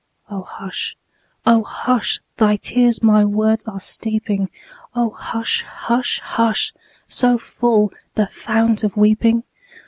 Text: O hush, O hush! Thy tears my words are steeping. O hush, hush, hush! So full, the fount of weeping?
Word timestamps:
O 0.31 0.41
hush, 0.41 0.97
O 1.45 1.63
hush! 1.63 2.21
Thy 2.37 2.55
tears 2.55 3.03
my 3.03 3.23
words 3.23 3.63
are 3.67 3.79
steeping. 3.79 4.49
O 4.95 5.11
hush, 5.11 5.61
hush, 5.61 6.19
hush! 6.21 6.73
So 7.07 7.37
full, 7.37 7.93
the 8.15 8.25
fount 8.25 8.83
of 8.83 8.97
weeping? 8.97 9.43